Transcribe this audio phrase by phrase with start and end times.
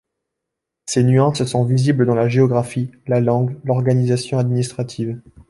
[0.87, 5.21] Ces nuances sont visibles dans la géographie, la langue, l'organisation administrative.